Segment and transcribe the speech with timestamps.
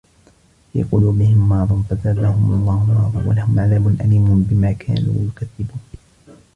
[0.73, 5.79] في قلوبهم مرض فزادهم الله مرضا ولهم عذاب أليم بما كانوا يكذبون